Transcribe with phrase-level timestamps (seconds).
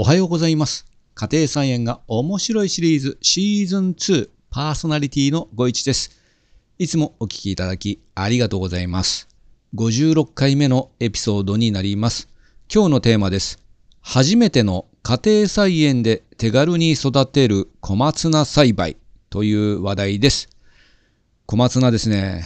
[0.00, 0.86] おはようございます。
[1.16, 6.12] 家庭菜園が面白いシリーズシーズン2パーソナリティのご一です。
[6.78, 9.26] いつもお聞きいただきありがとうございます。
[9.74, 12.28] 56回目のエピソードになります。
[12.72, 13.60] 今日のテーマです。
[14.00, 18.98] 初めての家庭菜園で手軽に育てる小松菜栽培
[19.30, 20.48] という話題です。
[21.46, 22.44] 小松菜ですね。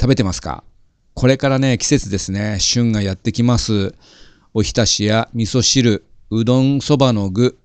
[0.00, 0.62] 食べてますか？
[1.14, 2.58] これからね、季節ですね。
[2.60, 3.92] 旬がやってきます。
[4.54, 7.58] おひたしや味噌汁、うどんそばの具、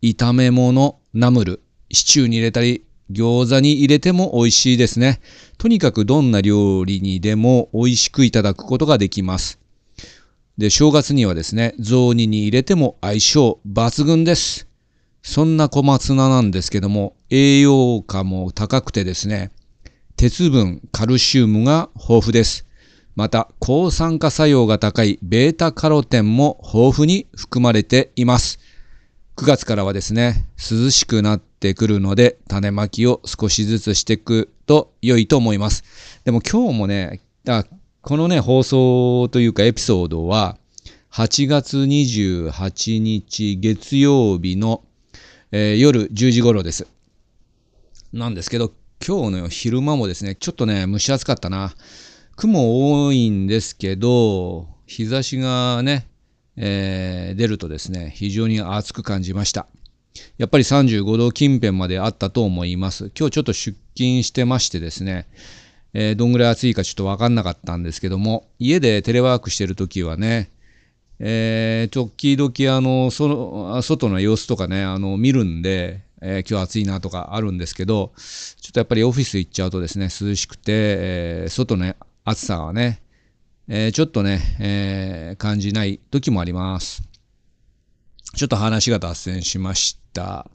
[0.00, 1.60] 炒め物、ナムル、
[1.92, 5.20] シチューに入れたり、餃子に入れても美味しいですね。
[5.58, 9.60] とにかくどんな料理にでも美味しくいただくことができます。
[10.56, 14.66] で、正月にはですね、雑煮に入れても相性抜群です。
[15.22, 19.50] そんな小松菜なんですけども、栄養価も高くてですね、
[20.16, 22.66] 鉄分、カルシウムが豊富です。
[23.16, 28.58] また、抗酸化作用が高いベータカロテンも豊富に含まれています。
[29.36, 35.82] 9月からはですね、涼しくなってくるので、種まきを少しずつしていくと良いと思います。
[36.24, 37.22] でも今日もね、
[38.02, 40.58] このね、放送というかエピソードは、
[41.10, 44.84] 8月28日月曜日の、
[45.52, 46.86] えー、夜10時頃です。
[48.12, 48.72] なんですけど、
[49.06, 51.74] 今日の昼間もですね、ちょっとね、蒸し暑かったな。
[52.36, 56.06] 雲多いんですけど、日差しがね、
[56.56, 59.66] えー、出るとですね、非常に暑く感じました。
[60.36, 63.10] やっぱり35度近辺まであったと思います。
[63.18, 65.26] 今日ちょっと出勤してましてですね、
[65.94, 70.50] えー、どんぐらい暑いかちょっとわかんなかったんですけども、家でテレワークしてるときはね、
[71.18, 81.94] えー、時々あの、その、外の様子とかね、あの、見るんで、えー、今日暑いなとかあるんですけど、ちょっとやっぱりオフィス行っちゃうとですね、涼しくて、えー、外の
[82.28, 83.00] 暑さはね、
[83.68, 87.04] えー、ちょっとね、えー、感じない時もあります。
[88.34, 90.50] ちょっと話が脱線しました。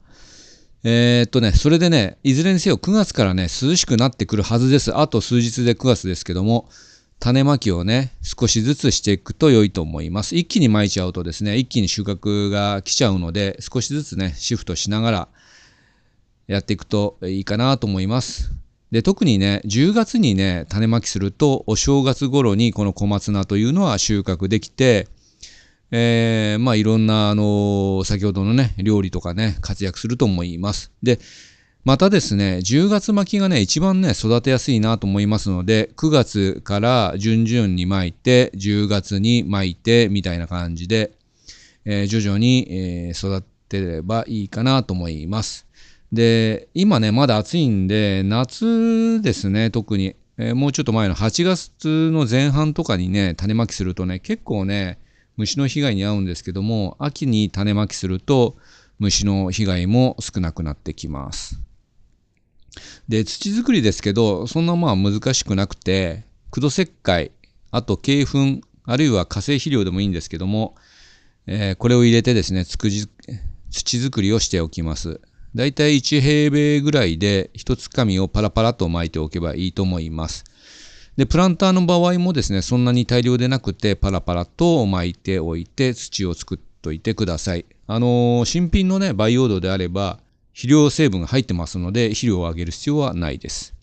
[0.84, 4.94] えー、っとね、それでね、いずれにせよ9月からね、涼しくなってくるはずです。
[4.94, 6.68] あと数日で9月ですけども、
[7.20, 10.36] 種まきをね、少しずつしていくと良いと思います。
[10.36, 15.28] 一気に巻いちゃうとですね、一気に収穫が来ちゃうので、少しずつね、シフトしながら
[16.48, 18.52] やっていくといいかなと思います。
[18.92, 25.08] で、特にね、10月にね、種まきすると、お正月頃にこの小松菜というのは収穫できて、
[25.90, 30.92] えー、まあいろんな、あの、先ほどのね、料理とかね、活躍すると思います。
[31.02, 31.18] で、
[31.84, 41.12] またですね、10月巻きがね、一番ね、育てやすいなと思いますので、9月から順々に巻いて、10月に巻いて、みたいな感じで、
[41.86, 45.66] えー、徐々に、えー、育てればいいかなと思います。
[46.12, 50.14] で、今ね、まだ暑いんで、夏ですね、特に。
[50.38, 54.98] えー、もうちょっと前の8月の前半とかにね、種まきするとね、結構ね、
[55.36, 58.56] 虫の被害に遭うんですけども、秋に種まきすると、
[58.98, 61.60] 虫の被害も少なくなってきます。
[63.08, 67.32] で、土作りですけど、そんなまあ難しくなくて、苦土石灰、
[67.70, 68.26] あと鶏
[68.60, 70.74] 粉、あるいは化成肥料でもいいんですけども、
[71.46, 75.20] えー、これを入れてですね、土作りをしておきます。
[75.54, 80.44] だいたい1平米ぐらいで一つ紙をパラパラと巻いておけばいいと思います。
[81.16, 87.66] で、プランターの場合もですね、そんなに大量でなくてパラパラと巻いておいて土を作っといてください。
[87.86, 90.20] あのー、新品のね、培養土であれば
[90.52, 93.74] 肥料成分が入ってますので肥料をあげる必要はないです。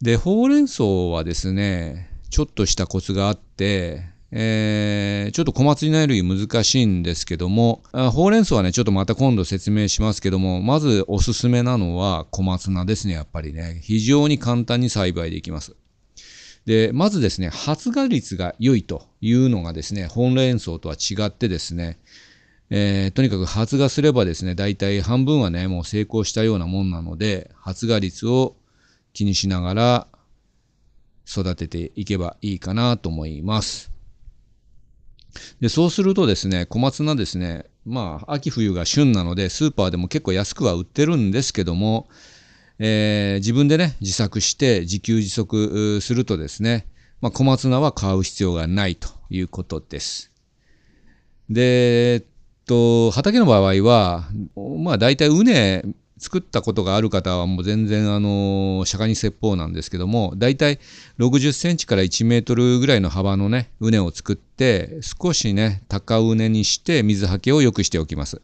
[0.00, 4.04] で、ほうれん草はですね、ちょっとしたコツがあって、
[4.38, 13.80] えー、ちょっと小松菜類難しいんですけども、あほうれん草はね、ちょっとまた今度説明しますけども、まずおすすめなのは小松菜ですね、やっぱりね。
[13.82, 15.74] 非常に簡単に栽培できます。
[16.66, 21.98] で、まずですね、発芽率が良いというのがですね、ほうれん草とは違ってですね、
[22.68, 28.54] えー、とにかく発芽すればですね、大体半分はね、もう成功したようなもんなので、発芽率を
[29.14, 30.08] 気にしながら
[31.26, 33.95] 育てていけばいいかなと思います。
[35.60, 42.08] で、そうするとですね、小松菜ですね、まあ、秋冬が旬なので、スーパーでも結構安くは売ってるんですけども、
[42.78, 46.86] えー、自分でね、自作して自給自足するとですね、
[47.20, 50.30] まあ、小松菜は買う必要がないということです。
[51.48, 52.24] で、えっ
[52.66, 54.28] と、畑の場合は、
[54.82, 55.84] まあ大体畝
[56.18, 60.78] 作ったことがある方はもう全然あの釈迦に説法なんですけどもだいたい
[61.18, 68.40] 60センチから1メートルぐらいの幅のね畝を作って少しね高畝にして水はけを良くしておきます。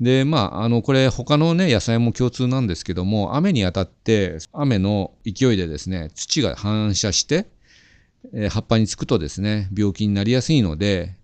[0.00, 7.46] でまああのこれ他のね野菜も共通なんですけども雨に当たって雨の勢いでですね土が反射して、
[8.32, 11.16] えー、葉っぱにつくとですね病気になりやすいので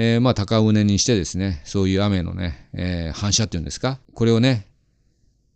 [0.00, 4.68] えー、まあ高畝にしてですね、そういう雨のね、えー、反射っていうんですか、これをね、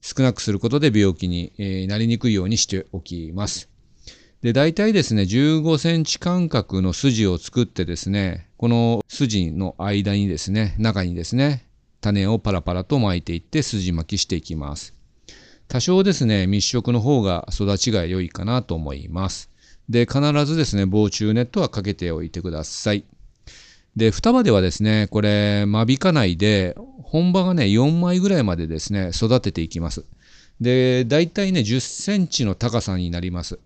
[0.03, 1.53] 少なくすることで病気に、
[1.89, 3.71] なりにくいようにしておきます。
[4.43, 11.69] で、大体ですね、15センチ間隔の筋を作ってですね、この筋の間にですね、中にですね、
[12.01, 14.95] 種をパラパラと巻いていって筋巻きしていきます。
[15.69, 19.49] 多少ですね、密植の方が育ちが良いかなと思います。
[19.89, 23.05] で、必ずですね、防虫ネットはかけておいてください。
[23.97, 30.05] で、双葉ではですね、これ、間引かないで、本葉がね、4枚ぐらいまでですね、育てていきます。
[30.61, 33.59] で、大体ね、10センチの高さになります。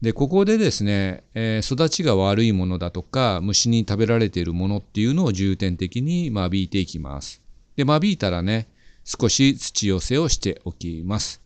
[0.00, 7.40] で、ここでですね、えー、育ちが悪いものだとか、虫に食べられているものっていうのを重点的に間引いていきます。
[7.76, 8.66] で、間引いたらね、
[9.04, 11.40] 少し土寄せをしておきます。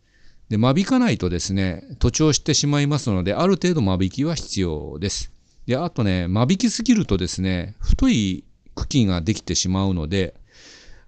[0.49, 5.31] で、間引かないとですね、徒長してしまいますので、ある程度間引きは必要です。
[5.67, 10.33] で、あとね、間引きすぎるとですね、太い茎ができてしまうので、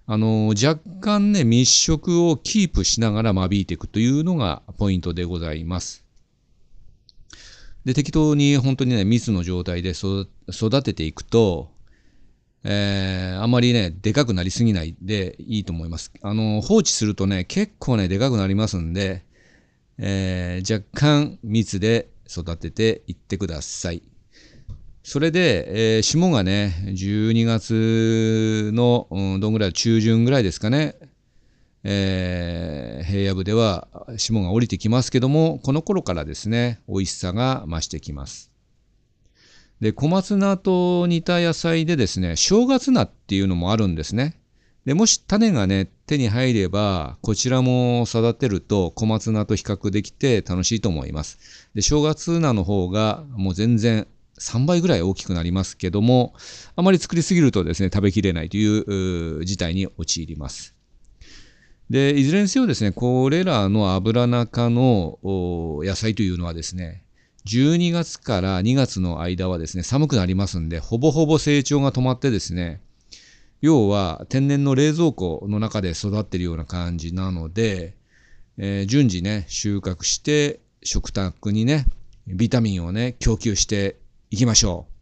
[0.06, 6.04] あの、若干ね、密植をキープしながら間引いていくというのがポイントでございます。
[7.86, 11.70] で、適当に本当にね、密の状態で育てていくと、
[12.62, 16.12] えー、あまりね、でかくなりすぎないでいいと思います。
[16.20, 19.24] あの、放置するとね、結構ね、でかくなりますんで、
[19.96, 24.02] えー、若干密で育てていってください。
[25.10, 30.94] それで、えー、霜がね、12月の、うん、どんぐらい、中旬ぐらいですかね、
[31.82, 38.52] えー、平野部では霜が降りてきますけども、この頃からですね、美味しさが増してきます。
[39.80, 44.36] で、小松菜と似た野菜でですね、正月菜っていうのもあるんですね。
[44.84, 51.68] で、もし種がね、手に入れば、こちらも育てると小松菜と比較できて楽しいと思います。
[51.74, 54.06] で、正月菜の方がもう全然
[54.40, 56.34] 3倍ぐらい大きくなりますけども、
[56.74, 60.74] あまり作りすぎるとですね、食べきれないという事態に陥ります。
[61.90, 67.04] で、いずれにせよですね、これらの油中の野菜というのはですね、
[67.46, 72.80] 12月から2月の間はですね、寒くなりますんで、ほぼほぼ成長が止まってですね、
[73.60, 77.94] 要は天然の冷蔵庫の中で育っているような感じなので、
[78.56, 81.86] えー、順次ね、収穫して食卓にね、
[82.26, 83.96] ビタミンをね、供給して
[84.30, 85.00] 行きましょう。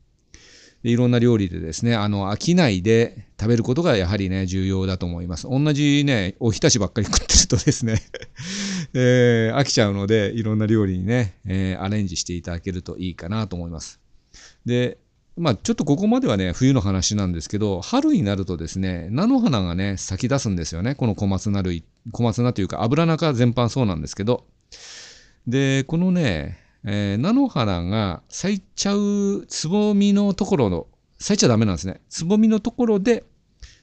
[0.82, 5.48] でいろんな料理でですね、あの、飽きないで食べることがやはりね、重要だと思います。
[5.48, 8.00] 同じね、おひたしばっかり食ってるとですね
[8.94, 14.00] えー、飽きちゃうので、いろんな料理にね、えー、アレンジしていただけるといいかなと思います。
[14.66, 14.98] で、
[15.36, 20.94] まあ、ちょっとここまではね、冬の話なんですけど、春になるとですね、菜の花がね、咲き出すんですよね。
[20.94, 24.46] この小松菜類、小松菜というか、油中全般そうなんですけど。
[25.46, 26.58] で、このね、
[26.90, 30.86] えー、菜の花が咲いちゃうつぼみのところの、
[31.18, 32.00] 咲いちゃダメなんですね。
[32.08, 33.24] つぼみのところで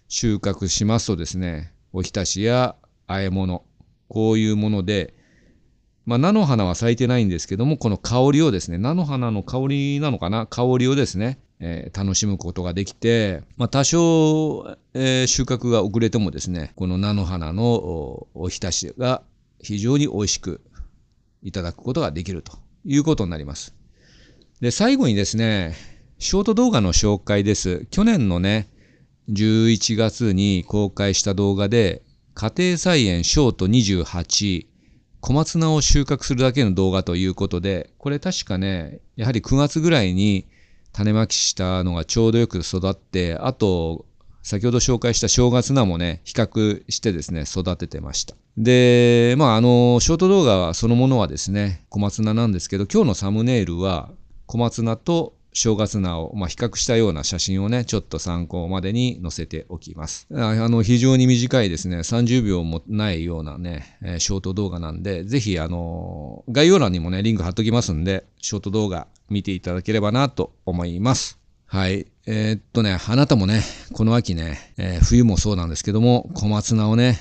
[0.08, 2.76] 収穫しますとですね、おひたしや
[3.08, 3.64] 和え物、
[4.08, 5.14] こういうもので、
[6.08, 10.48] まあ、菜の花は咲いてないんですけども、この香りをですね、菜の花の香りなのかな？
[10.48, 19.22] 香りをですね、えー、楽しむことができて、まあ、多少、えー、収穫が遅れてもですね、この菜の花のおひたしが
[19.60, 20.62] 非常に美味しく
[21.44, 23.76] いただくことができるということになります。
[24.62, 25.76] で、最後にですね、
[26.20, 27.86] ショート動画の紹介です。
[27.92, 28.70] 去年のね、
[29.30, 32.04] 11月に公開した動画で、
[32.36, 34.68] 家庭菜園ショート28、
[35.22, 40.46] 小松菜を収穫するだけの動画ということで、これ確かね、やはり9月ぐらいに
[40.92, 44.06] 種まきしたのがちょうどよく育って、あと、
[44.46, 48.36] 先ほど紹介した正月菜もね、比較してですね、育ててました。
[48.58, 54.12] で、まあ、あの、ショート動画そのものはですね、小松菜なんですけど、今日のサムネイルは
[54.46, 60.28] 小松菜と正月菜を、まあ、比較したような写真をね、ちょっと参考までに載せておきます。
[60.32, 71.40] あの、非常に短いですね、30秒もないようなね、えショート動画なんで、ぜひ、あの、概要欄にもね、リンク貼っときますんで、ショート動画見ていただければなと思います。
[71.66, 72.08] はい。
[72.28, 73.62] えー、っとね、あなたもね、
[73.94, 77.20] この秋ね、えー、冬もそうなんですけども、小松菜をね、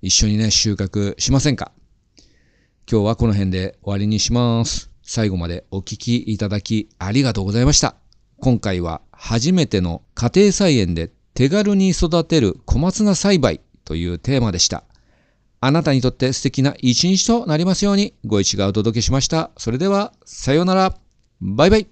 [0.00, 1.72] 一緒にね、収穫しませんか？
[2.90, 4.90] 今日はこの辺で終わりにします。
[5.02, 7.96] 最後までお聞きいただきありがとうございました。
[8.40, 14.84] 今回は初めての家庭菜園で手軽に育てる小松菜栽培というテーマでした。
[15.60, 19.52] あなたにとって素敵な一日となりますようにご一がお届けしました。
[19.56, 20.96] それでは、さようなら。
[21.40, 21.91] バイバイ。